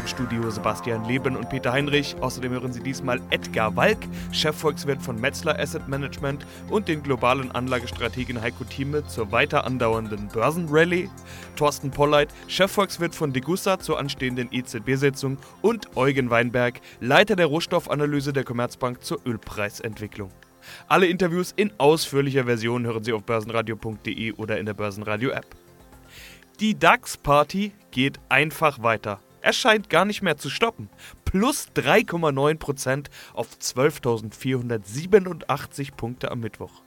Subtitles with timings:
[0.00, 2.16] Im Studio Sebastian Leben und Peter Heinrich.
[2.20, 3.98] Außerdem hören Sie diesmal Edgar Walk,
[4.32, 11.10] Chefvolkswirt von Metzler Asset Management und den globalen Anlagestrategen Heiko Thieme zur weiter andauernden Börsenrallye,
[11.54, 18.44] Thorsten Polleit, Chefvolkswirt von Degussa zur anstehenden EZB-Sitzung und Eugen Weinberg, Leiter der Rohstoffanalyse der
[18.44, 20.30] Commerzbank zur Ölpreisentwicklung.
[20.88, 25.46] Alle Interviews in ausführlicher Version hören Sie auf börsenradio.de oder in der Börsenradio-App.
[26.58, 29.20] Die DAX-Party geht einfach weiter.
[29.42, 30.88] Er scheint gar nicht mehr zu stoppen.
[31.24, 36.84] Plus 3,9% auf 12.487 Punkte am Mittwoch.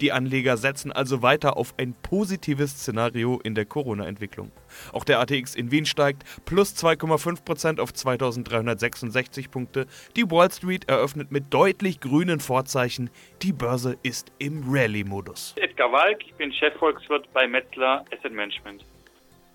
[0.00, 4.50] Die Anleger setzen also weiter auf ein positives Szenario in der Corona-Entwicklung.
[4.92, 9.86] Auch der ATX in Wien steigt plus 2,5% auf 2366 Punkte.
[10.16, 13.10] Die Wall Street eröffnet mit deutlich grünen Vorzeichen.
[13.42, 15.54] Die Börse ist im Rallye-Modus.
[15.56, 18.84] Edgar Walk, ich bin Chefvolkswirt bei Metzler Asset Management.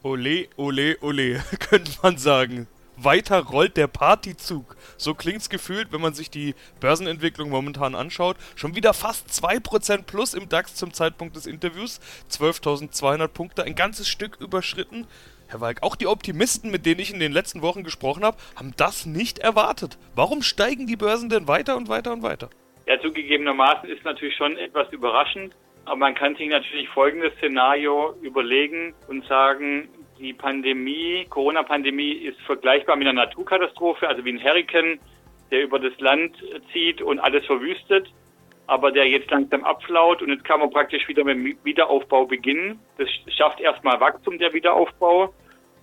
[0.02, 2.68] Ole, ole, ole, könnte man sagen.
[2.96, 4.78] Weiter rollt der Partyzug.
[4.96, 8.38] So klingt's gefühlt, wenn man sich die Börsenentwicklung momentan anschaut.
[8.56, 12.00] Schon wieder fast 2% plus im DAX zum Zeitpunkt des Interviews.
[12.32, 15.06] 12.200 Punkte, ein ganzes Stück überschritten.
[15.50, 18.74] Herr Walk, auch die Optimisten, mit denen ich in den letzten Wochen gesprochen habe, haben
[18.78, 19.98] das nicht erwartet.
[20.16, 22.50] Warum steigen die Börsen denn weiter und weiter und weiter?
[22.88, 25.54] Ja, zugegebenermaßen ist natürlich schon etwas überraschend.
[25.90, 32.96] Aber man kann sich natürlich folgendes Szenario überlegen und sagen, die Pandemie, Corona-Pandemie ist vergleichbar
[32.96, 35.00] mit einer Naturkatastrophe, also wie ein Hurrikan,
[35.50, 36.36] der über das Land
[36.72, 38.08] zieht und alles verwüstet,
[38.68, 42.80] aber der jetzt langsam abflaut und jetzt kann man praktisch wieder mit dem Wiederaufbau beginnen.
[43.00, 45.34] Das schafft erstmal Wachstum, der Wiederaufbau.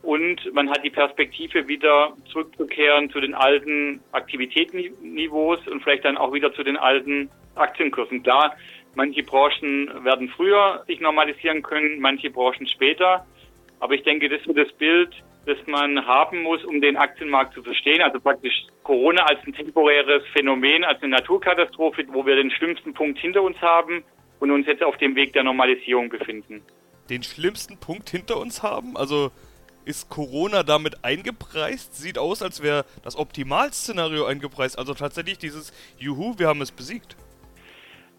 [0.03, 6.33] Und man hat die Perspektive, wieder zurückzukehren zu den alten Aktivitätsniveaus und vielleicht dann auch
[6.33, 8.23] wieder zu den alten Aktienkursen.
[8.23, 8.55] Klar,
[8.96, 13.27] Manche Branchen werden früher sich normalisieren können, manche Branchen später.
[13.79, 15.11] Aber ich denke, das ist das Bild,
[15.45, 18.01] das man haben muss, um den Aktienmarkt zu verstehen.
[18.01, 18.55] Also praktisch
[18.85, 23.61] Corona als ein temporäres Phänomen, als eine Naturkatastrophe, wo wir den schlimmsten Punkt hinter uns
[23.61, 24.02] haben
[24.40, 26.62] und uns jetzt auf dem Weg der Normalisierung befinden.
[27.11, 28.96] Den schlimmsten Punkt hinter uns haben?
[28.96, 29.30] Also
[29.85, 31.95] ist Corona damit eingepreist?
[31.95, 34.79] Sieht aus, als wäre das Optimalszenario eingepreist.
[34.79, 37.14] Also tatsächlich dieses Juhu, wir haben es besiegt.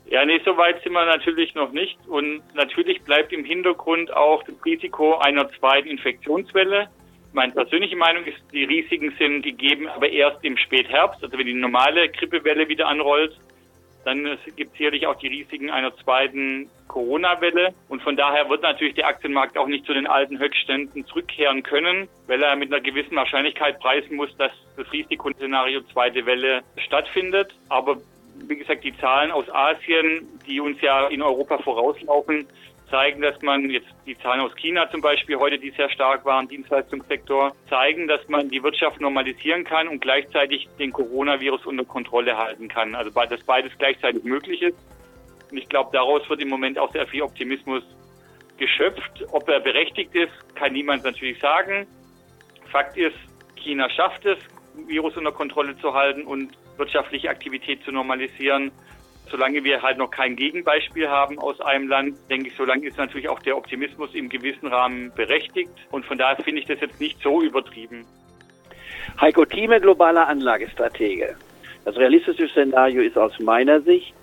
[0.09, 1.97] Ja, nee, so weit sind wir natürlich noch nicht.
[2.07, 6.87] Und natürlich bleibt im Hintergrund auch das Risiko einer zweiten Infektionswelle.
[7.33, 11.53] Meine persönliche Meinung ist, die Risiken sind gegeben, aber erst im Spätherbst, also wenn die
[11.53, 13.37] normale Grippewelle wieder anrollt,
[14.05, 14.23] dann
[14.55, 17.73] gibt es sicherlich auch die Risiken einer zweiten Corona-Welle.
[17.89, 22.07] Und von daher wird natürlich der Aktienmarkt auch nicht zu den alten Höchstständen zurückkehren können,
[22.27, 27.53] weil er mit einer gewissen Wahrscheinlichkeit preisen muss, dass das Risikoszenario zweite Welle stattfindet.
[27.67, 27.97] Aber
[28.47, 32.47] wie gesagt, die Zahlen aus Asien, die uns ja in Europa vorauslaufen,
[32.89, 36.47] zeigen, dass man jetzt die Zahlen aus China zum Beispiel heute, die sehr stark waren,
[36.47, 42.67] Dienstleistungssektor, zeigen, dass man die Wirtschaft normalisieren kann und gleichzeitig den Coronavirus unter Kontrolle halten
[42.67, 42.95] kann.
[42.95, 44.77] Also dass beides gleichzeitig möglich ist.
[45.51, 47.83] Und ich glaube, daraus wird im Moment auch sehr viel Optimismus
[48.57, 49.25] geschöpft.
[49.31, 51.87] Ob er berechtigt ist, kann niemand natürlich sagen.
[52.71, 53.15] Fakt ist,
[53.55, 54.37] China schafft es,
[54.87, 58.71] Virus unter Kontrolle zu halten und wirtschaftliche Aktivität zu normalisieren.
[59.29, 63.27] Solange wir halt noch kein Gegenbeispiel haben aus einem Land, denke ich, solange ist natürlich
[63.27, 65.71] auch der Optimismus im gewissen Rahmen berechtigt.
[65.91, 68.05] Und von daher finde ich das jetzt nicht so übertrieben.
[69.19, 71.35] Heiko Thieme, globaler Anlagestratege.
[71.83, 74.13] Das realistische Szenario ist aus meiner Sicht,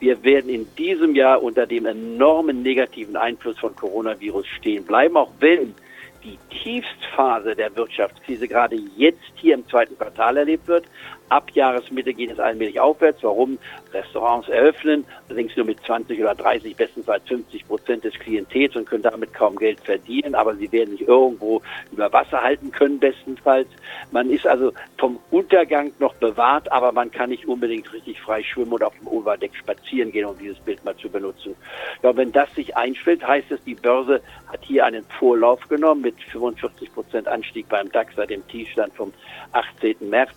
[0.00, 5.30] wir werden in diesem Jahr unter dem enormen negativen Einfluss von Coronavirus stehen bleiben, auch
[5.40, 5.74] wenn
[6.22, 10.84] die Tiefstphase der Wirtschaftskrise gerade jetzt hier im zweiten Quartal erlebt wird.
[11.28, 13.22] Ab Jahresmitte geht es allmählich aufwärts.
[13.22, 13.58] Warum?
[13.92, 19.02] Restaurants eröffnen, allerdings nur mit 20 oder 30, bestenfalls 50 Prozent des Klientels und können
[19.02, 21.62] damit kaum Geld verdienen, aber sie werden sich irgendwo
[21.92, 23.68] über Wasser halten können, bestenfalls.
[24.10, 28.72] Man ist also vom Untergang noch bewahrt, aber man kann nicht unbedingt richtig frei schwimmen
[28.72, 31.54] oder auf dem Oberdeck spazieren gehen, um dieses Bild mal zu benutzen.
[32.02, 36.20] Ja, wenn das sich einstellt, heißt es, die Börse hat hier einen Vorlauf genommen mit
[36.32, 39.12] 45 Prozent Anstieg beim DAX seit dem Tiefstand vom
[39.52, 39.96] 18.
[40.10, 40.34] März.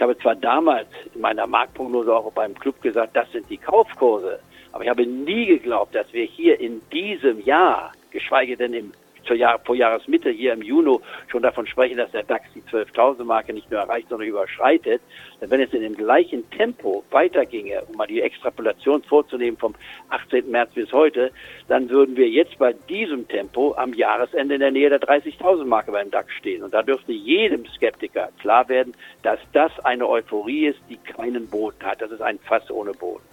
[0.00, 4.40] Ich habe zwar damals in meiner Marktprognose auch beim Club gesagt, das sind die Kaufkurse,
[4.72, 8.92] aber ich habe nie geglaubt, dass wir hier in diesem Jahr, geschweige denn im
[9.24, 10.80] zur Jahr, vor Jahresmitte hier im Juni
[11.28, 15.02] schon davon sprechen, dass der DAX die 12.000 Marke nicht nur erreicht, sondern überschreitet,
[15.40, 19.74] wenn es in dem gleichen Tempo weiterginge, um mal die Extrapolation vorzunehmen vom
[20.08, 20.50] 18.
[20.50, 21.30] März bis heute,
[21.68, 25.92] dann würden wir jetzt bei diesem Tempo am Jahresende in der Nähe der 30.000 Marke
[25.92, 26.62] beim DAX stehen.
[26.62, 31.82] Und da dürfte jedem Skeptiker klar werden, dass das eine Euphorie ist, die keinen Boden
[31.82, 32.00] hat.
[32.00, 33.29] Das ist ein Fass ohne Boden.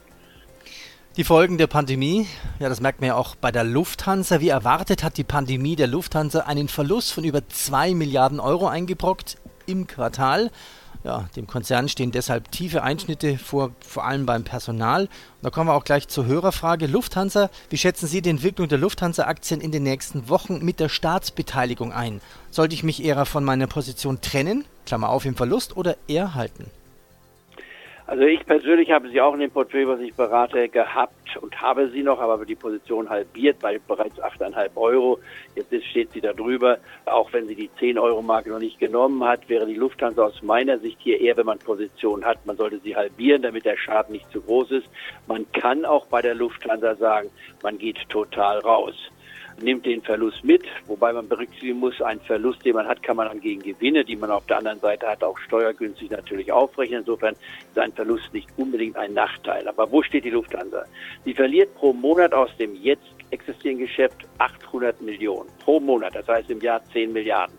[1.17, 2.27] Die Folgen der Pandemie,
[2.59, 4.39] ja, das merkt man ja auch bei der Lufthansa.
[4.39, 9.37] Wie erwartet hat die Pandemie der Lufthansa einen Verlust von über 2 Milliarden Euro eingebrockt
[9.65, 10.51] im Quartal.
[11.03, 15.05] Ja, dem Konzern stehen deshalb tiefe Einschnitte vor, vor allem beim Personal.
[15.05, 15.09] Und
[15.41, 16.85] da kommen wir auch gleich zur Hörerfrage.
[16.85, 21.93] Lufthansa, wie schätzen Sie die Entwicklung der Lufthansa-Aktien in den nächsten Wochen mit der Staatsbeteiligung
[21.93, 22.21] ein?
[22.51, 26.69] Sollte ich mich eher von meiner Position trennen, Klammer auf im Verlust, oder eher halten?
[28.07, 31.89] Also ich persönlich habe sie auch in dem Portfolio, was ich berate, gehabt und habe
[31.89, 35.19] sie noch, aber die Position halbiert bei bereits 8,5 Euro.
[35.55, 36.77] Jetzt steht sie da drüber.
[37.05, 40.41] Auch wenn sie die 10 Euro Marke noch nicht genommen hat, wäre die Lufthansa aus
[40.41, 44.13] meiner Sicht hier eher, wenn man Position hat, man sollte sie halbieren, damit der Schaden
[44.13, 44.87] nicht zu groß ist.
[45.27, 47.29] Man kann auch bei der Lufthansa sagen,
[47.61, 48.95] man geht total raus
[49.61, 53.27] nimmt den Verlust mit, wobei man berücksichtigen muss, einen Verlust, den man hat, kann man
[53.27, 56.99] dann gegen Gewinne, die man auf der anderen Seite hat, auch steuergünstig natürlich aufrechnen.
[56.99, 59.67] Insofern ist ein Verlust nicht unbedingt ein Nachteil.
[59.67, 60.85] Aber wo steht die Lufthansa?
[61.25, 65.49] Sie verliert pro Monat aus dem jetzt existierenden Geschäft 800 Millionen.
[65.63, 67.57] Pro Monat, das heißt im Jahr 10 Milliarden.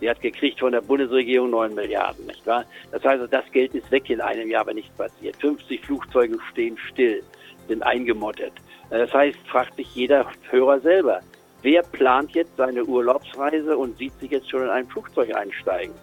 [0.00, 2.64] Sie hat gekriegt von der Bundesregierung 9 Milliarden, nicht wahr?
[2.90, 5.36] Das heißt, das Geld ist weg in einem Jahr, wenn nichts passiert.
[5.36, 7.22] 50 Flugzeuge stehen still,
[7.68, 8.52] sind eingemottet.
[8.90, 11.20] Das heißt, fragt sich jeder Hörer selber,
[11.62, 15.94] wer plant jetzt seine Urlaubsreise und sieht sich jetzt schon in ein Flugzeug einsteigen?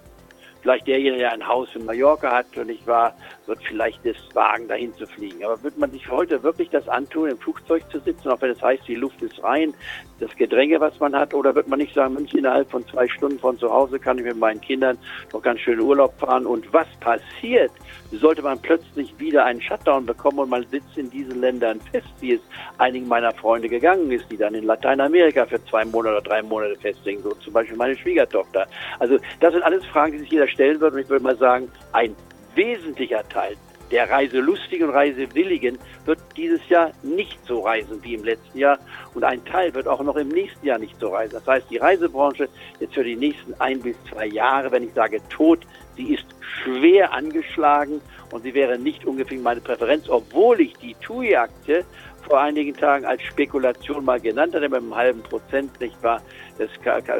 [0.68, 3.16] Vielleicht derjenige, der ein Haus in Mallorca hat und ich war,
[3.46, 5.46] wird vielleicht das Wagen dahin zu fliegen.
[5.46, 8.62] Aber wird man sich heute wirklich das antun, im Flugzeug zu sitzen, auch wenn es
[8.62, 9.74] heißt, die Luft ist rein,
[10.19, 13.40] das Gedränge, was man hat, oder wird man nicht sagen, Mensch, innerhalb von zwei Stunden
[13.40, 14.98] von zu Hause kann ich mit meinen Kindern
[15.31, 17.72] noch ganz schön Urlaub fahren und was passiert,
[18.12, 22.34] sollte man plötzlich wieder einen Shutdown bekommen und man sitzt in diesen Ländern fest, wie
[22.34, 22.42] es
[22.78, 26.75] einigen meiner Freunde gegangen ist, die dann in Lateinamerika für zwei Monate oder drei Monate
[26.75, 28.68] festlegen, so zum Beispiel meine Schwiegertochter.
[29.00, 31.71] Also das sind alles Fragen, die sich jeder stellen wird und ich würde mal sagen,
[31.92, 32.15] ein
[32.56, 33.56] wesentlicher Teil
[33.92, 38.80] der Reiselustigen und Reisewilligen wird dieses Jahr nicht so reisen wie im letzten Jahr.
[39.13, 41.33] Und ein Teil wird auch noch im nächsten Jahr nicht so reisen.
[41.33, 42.50] Das heißt, die Reisebranche
[42.80, 45.59] jetzt für die nächsten ein bis zwei Jahre, wenn ich sage tot,
[45.95, 48.01] sie ist schwer angeschlagen.
[48.31, 51.86] Und sie wäre nicht ungefähr meine Präferenz, obwohl ich die TUI-Aktie
[52.27, 56.21] vor einigen Tagen als Spekulation mal genannt hatte, mit einem halben Prozent, nicht wahr,
[56.57, 56.69] des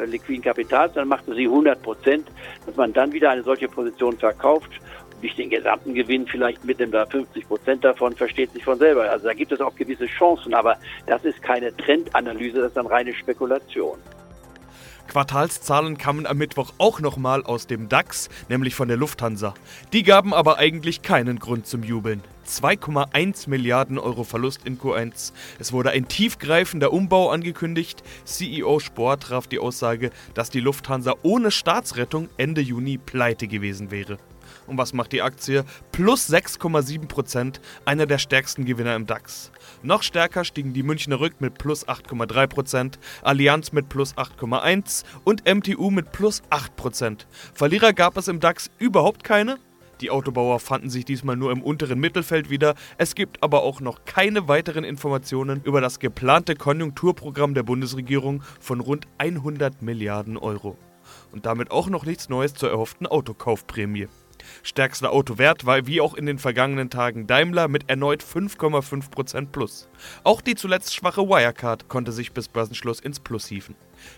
[0.06, 2.28] liquiden Kapitals, dann machte sie 100 Prozent,
[2.66, 4.70] dass man dann wieder eine solche Position verkauft
[5.22, 9.10] nicht den gesamten Gewinn vielleicht mitnimmt, da 50 Prozent davon versteht sich von selber.
[9.10, 12.86] Also da gibt es auch gewisse Chancen, aber das ist keine Trendanalyse, das ist dann
[12.86, 13.98] reine Spekulation.
[15.08, 19.54] Quartalszahlen kamen am Mittwoch auch nochmal aus dem DAX, nämlich von der Lufthansa.
[19.92, 22.22] Die gaben aber eigentlich keinen Grund zum Jubeln.
[22.48, 25.32] 2,1 Milliarden Euro Verlust in Q1.
[25.58, 28.02] Es wurde ein tiefgreifender Umbau angekündigt.
[28.24, 34.18] CEO Sport traf die Aussage, dass die Lufthansa ohne Staatsrettung Ende Juni pleite gewesen wäre.
[34.66, 35.64] Und was macht die Aktie?
[35.92, 39.50] Plus 6,7%, einer der stärksten Gewinner im DAX.
[39.82, 45.90] Noch stärker stiegen die Münchner Rück mit plus 8,3%, Allianz mit plus 8,1% und MTU
[45.90, 47.26] mit plus 8%.
[47.54, 49.58] Verlierer gab es im DAX überhaupt keine.
[50.00, 52.74] Die Autobauer fanden sich diesmal nur im unteren Mittelfeld wieder.
[52.98, 58.80] Es gibt aber auch noch keine weiteren Informationen über das geplante Konjunkturprogramm der Bundesregierung von
[58.80, 60.76] rund 100 Milliarden Euro.
[61.32, 64.08] Und damit auch noch nichts Neues zur erhofften Autokaufprämie.
[64.62, 69.88] Stärkster Autowert war wie auch in den vergangenen Tagen Daimler mit erneut 5,5% plus.
[70.24, 73.74] Auch die zuletzt schwache Wirecard konnte sich bis Börsenschluss ins Plus hieven.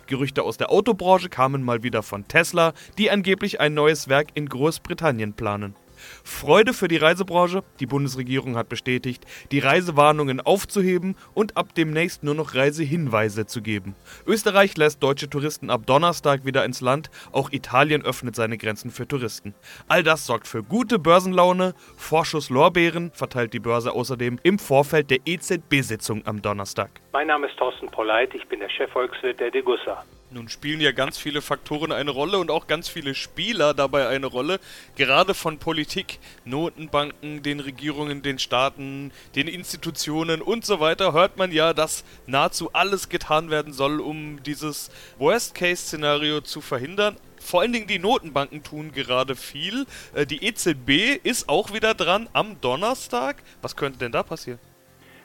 [0.07, 4.49] Gerüchte aus der Autobranche kamen mal wieder von Tesla, die angeblich ein neues Werk in
[4.49, 5.75] Großbritannien planen.
[6.25, 7.63] Freude für die Reisebranche.
[7.81, 13.95] Die Bundesregierung hat bestätigt, die Reisewarnungen aufzuheben und ab demnächst nur noch Reisehinweise zu geben.
[14.27, 17.11] Österreich lässt deutsche Touristen ab Donnerstag wieder ins Land.
[17.33, 19.55] Auch Italien öffnet seine Grenzen für Touristen.
[19.89, 21.75] All das sorgt für gute Börsenlaune.
[21.97, 26.91] Vorschuss Lorbeeren verteilt die Börse außerdem im Vorfeld der EZB-Sitzung am Donnerstag.
[27.13, 30.05] Mein Name ist Thorsten Polleit, ich bin der Chefvolkswirt der Degussa.
[30.33, 34.27] Nun spielen ja ganz viele Faktoren eine Rolle und auch ganz viele Spieler dabei eine
[34.27, 34.61] Rolle.
[34.95, 41.51] Gerade von Politik, Notenbanken, den Regierungen, den Staaten, den Institutionen und so weiter hört man
[41.51, 47.17] ja, dass nahezu alles getan werden soll, um dieses Worst-Case-Szenario zu verhindern.
[47.41, 49.85] Vor allen Dingen die Notenbanken tun gerade viel.
[50.15, 53.43] Äh, die EZB ist auch wieder dran am Donnerstag.
[53.63, 54.61] Was könnte denn da passieren?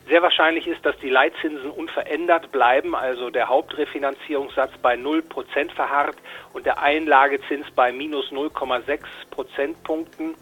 [0.07, 6.17] Sehr wahrscheinlich ist, dass die Leitzinsen unverändert bleiben, also der Hauptrefinanzierungssatz bei 0% verharrt
[6.53, 8.99] und der Einlagezins bei minus 0,6
[9.31, 10.35] Prozentpunkten.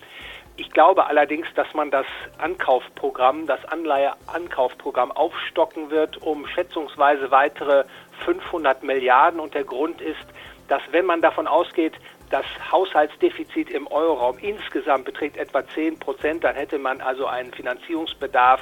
[0.58, 2.06] Ich glaube allerdings, dass man das
[2.40, 7.86] Ankaufprogramm, das Anleiheankaufprogramm aufstocken wird um schätzungsweise weitere
[8.26, 9.40] 500 Milliarden.
[9.40, 10.26] Und der Grund ist,
[10.68, 11.94] dass wenn man davon ausgeht,
[12.30, 18.62] das Haushaltsdefizit im Euroraum insgesamt beträgt etwa 10 Prozent, dann hätte man also einen Finanzierungsbedarf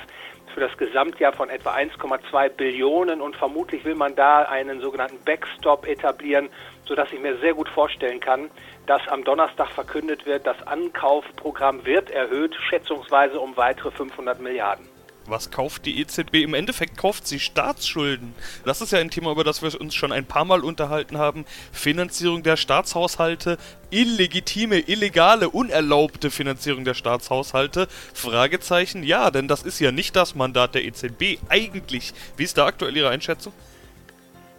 [0.54, 5.88] für das Gesamtjahr von etwa 1,2 Billionen und vermutlich will man da einen sogenannten Backstop
[5.88, 6.50] etablieren,
[6.86, 8.52] sodass ich mir sehr gut vorstellen kann,
[8.86, 14.91] dass am Donnerstag verkündet wird, das Ankaufprogramm wird erhöht, schätzungsweise um weitere 500 Milliarden.
[15.28, 16.36] Was kauft die EZB?
[16.36, 18.34] Im Endeffekt kauft sie Staatsschulden.
[18.66, 21.46] Das ist ja ein Thema, über das wir uns schon ein paar Mal unterhalten haben.
[21.72, 23.58] Finanzierung der Staatshaushalte,
[23.92, 27.88] illegitime, illegale, unerlaubte Finanzierung der Staatshaushalte.
[28.14, 32.14] Fragezeichen, ja, denn das ist ja nicht das Mandat der EZB eigentlich.
[32.36, 33.54] Wie ist da aktuell Ihre Einschätzung?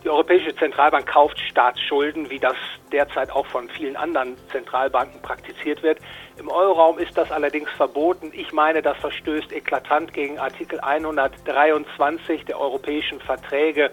[0.04, 2.56] Die Europäische Zentralbank kauft Staatsschulden, wie das
[2.90, 5.98] derzeit auch von vielen anderen Zentralbanken praktiziert wird.
[6.38, 8.32] Im Euroraum ist das allerdings verboten.
[8.34, 13.92] Ich meine, das verstößt eklatant gegen Artikel 123 der europäischen Verträge.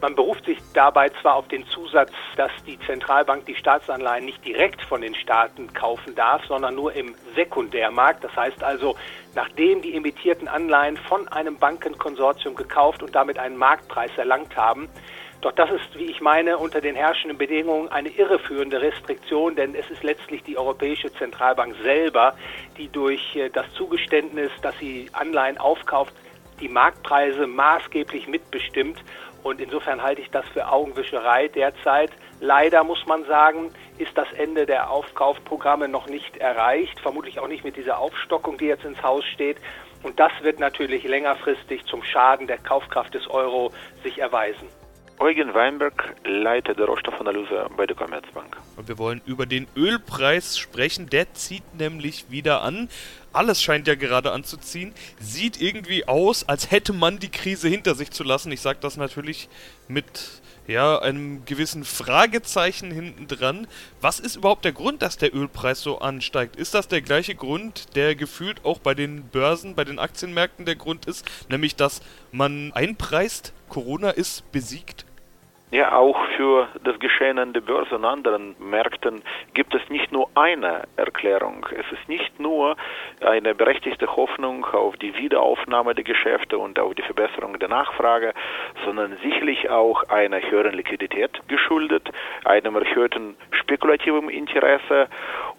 [0.00, 4.80] Man beruft sich dabei zwar auf den Zusatz, dass die Zentralbank die Staatsanleihen nicht direkt
[4.80, 8.24] von den Staaten kaufen darf, sondern nur im Sekundärmarkt.
[8.24, 8.96] Das heißt also,
[9.34, 14.88] nachdem die emittierten Anleihen von einem Bankenkonsortium gekauft und damit einen Marktpreis erlangt haben,
[15.40, 19.88] doch das ist, wie ich meine, unter den herrschenden Bedingungen eine irreführende Restriktion, denn es
[19.90, 22.34] ist letztlich die Europäische Zentralbank selber,
[22.76, 26.12] die durch äh, das Zugeständnis, dass sie Anleihen aufkauft,
[26.60, 29.02] die Marktpreise maßgeblich mitbestimmt.
[29.42, 32.10] Und insofern halte ich das für Augenwischerei derzeit.
[32.40, 37.64] Leider muss man sagen, ist das Ende der Aufkaufprogramme noch nicht erreicht, vermutlich auch nicht
[37.64, 39.56] mit dieser Aufstockung, die jetzt ins Haus steht.
[40.02, 44.68] Und das wird natürlich längerfristig zum Schaden der Kaufkraft des Euro sich erweisen.
[45.20, 48.56] Eugen Weinberg, Leiter der Rohstoffanalyse bei der Commerzbank.
[48.76, 51.10] Und wir wollen über den Ölpreis sprechen.
[51.10, 52.88] Der zieht nämlich wieder an.
[53.30, 54.94] Alles scheint ja gerade anzuziehen.
[55.18, 58.50] Sieht irgendwie aus, als hätte man die Krise hinter sich zu lassen.
[58.50, 59.50] Ich sage das natürlich
[59.88, 63.66] mit ja, einem gewissen Fragezeichen hinten dran.
[64.00, 66.56] Was ist überhaupt der Grund, dass der Ölpreis so ansteigt?
[66.56, 70.76] Ist das der gleiche Grund, der gefühlt auch bei den Börsen, bei den Aktienmärkten der
[70.76, 72.00] Grund ist, nämlich dass
[72.32, 75.04] man einpreist, Corona ist besiegt?
[75.72, 79.22] Ja, auch für das Geschehen an der Börse und anderen Märkten
[79.54, 81.64] gibt es nicht nur eine Erklärung.
[81.70, 82.76] Es ist nicht nur
[83.20, 88.34] eine berechtigte Hoffnung auf die Wiederaufnahme der Geschäfte und auf die Verbesserung der Nachfrage,
[88.84, 92.10] sondern sicherlich auch einer höheren Liquidität geschuldet,
[92.44, 95.06] einem erhöhten spekulativen Interesse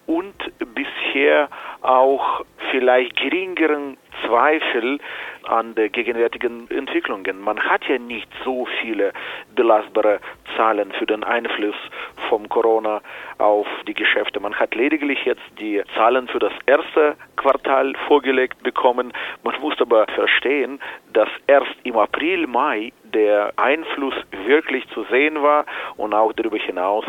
[0.06, 0.34] und
[0.74, 1.48] bisher
[1.82, 4.98] auch vielleicht geringeren Zweifel
[5.44, 7.40] an der gegenwärtigen Entwicklungen.
[7.40, 9.12] Man hat ja nicht so viele
[9.54, 10.20] belastbare
[10.56, 11.76] Zahlen für den Einfluss
[12.28, 13.00] vom Corona
[13.38, 14.40] auf die Geschäfte.
[14.40, 17.61] Man hat lediglich jetzt die Zahlen für das erste Quartal
[18.06, 19.12] vorgelegt bekommen.
[19.42, 20.80] Man muss aber verstehen,
[21.12, 24.14] dass erst im April, Mai der Einfluss
[24.46, 27.04] wirklich zu sehen war und auch darüber hinaus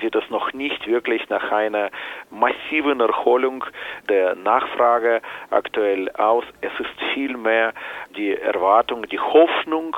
[0.00, 1.90] sieht es noch nicht wirklich nach einer
[2.30, 3.64] massiven Erholung
[4.08, 5.20] der Nachfrage
[5.50, 6.44] aktuell aus.
[6.60, 7.72] Es ist vielmehr
[8.18, 9.96] die Erwartung, die Hoffnung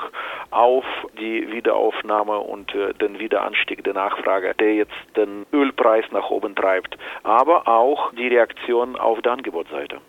[0.51, 0.85] auf
[1.19, 6.97] die Wiederaufnahme und äh, den Wiederanstieg der Nachfrage, der jetzt den Ölpreis nach oben treibt,
[7.23, 9.99] aber auch die Reaktion auf der Angebotsseite.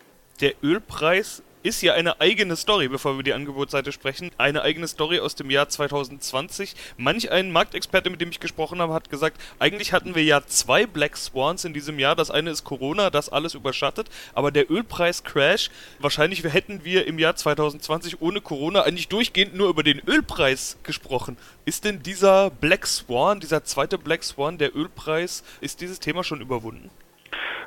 [0.41, 4.31] Der Ölpreis ist ja eine eigene Story, bevor wir über die Angebotsseite sprechen.
[4.37, 6.75] Eine eigene Story aus dem Jahr 2020.
[6.97, 10.85] Manch ein Marktexperte, mit dem ich gesprochen habe, hat gesagt, eigentlich hatten wir ja zwei
[10.85, 12.15] Black Swans in diesem Jahr.
[12.15, 14.09] Das eine ist Corona, das alles überschattet.
[14.33, 19.83] Aber der Ölpreis-Crash, wahrscheinlich hätten wir im Jahr 2020 ohne Corona eigentlich durchgehend nur über
[19.83, 21.37] den Ölpreis gesprochen.
[21.63, 26.41] Ist denn dieser Black Swan, dieser zweite Black Swan, der Ölpreis, ist dieses Thema schon
[26.41, 26.89] überwunden?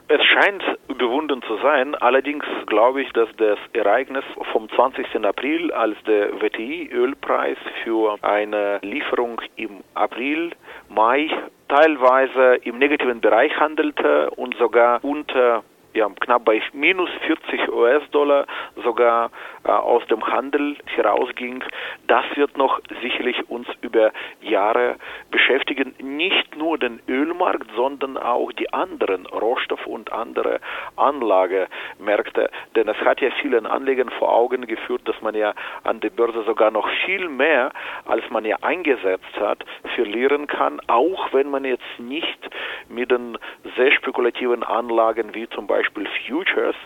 [0.09, 0.63] Es scheint
[0.97, 1.95] überwunden zu sein.
[1.95, 5.25] Allerdings glaube ich, dass das Ereignis vom 20.
[5.25, 10.53] April, als der WTI-Ölpreis für eine Lieferung im April,
[10.89, 11.29] Mai
[11.69, 15.65] teilweise im negativen Bereich handelte und sogar unter
[15.97, 18.47] ja, knapp bei minus 40 US-Dollar
[18.85, 19.31] sogar
[19.65, 21.65] äh, aus dem Handel herausging.
[22.07, 24.13] Das wird noch sicherlich uns über
[24.43, 24.97] Jahre
[25.31, 25.95] beschäftigen.
[25.99, 30.61] Nicht nur den Ölmarkt, sondern auch die anderen Rohstoff- und andere
[30.97, 32.51] Anlagemärkte.
[32.75, 36.45] Denn es hat ja vielen Anlegern vor Augen geführt, dass man ja an der Börse
[36.45, 37.73] sogar noch viel mehr,
[38.05, 42.39] als man ja eingesetzt hat, verlieren kann, auch wenn man jetzt nicht
[42.89, 43.39] mit den
[43.77, 46.77] sehr spekulativen Anlagen wie zum Beispiel Beispiel Futures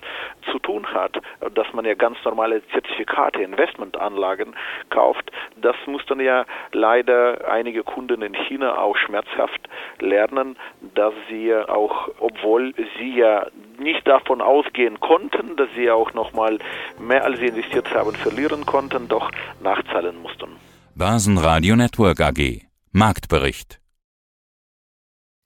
[0.50, 1.16] zu tun hat,
[1.54, 4.54] dass man ja ganz normale Zertifikate, Investmentanlagen
[4.90, 5.30] kauft,
[5.60, 9.68] das mussten ja leider einige Kunden in China auch schmerzhaft
[10.00, 10.56] lernen,
[10.94, 13.46] dass sie auch, obwohl sie ja
[13.78, 16.58] nicht davon ausgehen konnten, dass sie auch nochmal
[16.98, 19.30] mehr als sie investiert haben verlieren konnten, doch
[19.62, 20.56] nachzahlen mussten.
[20.94, 23.80] Börsenradio Network AG Marktbericht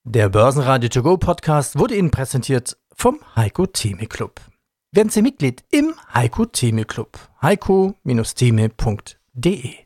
[0.05, 4.41] Der Börsenradio To Go Podcast wurde Ihnen präsentiert vom Heiko Theme Club.
[4.93, 7.17] Werden Sie Mitglied im Heiko Theme Club.
[7.43, 9.84] heiko-theme.de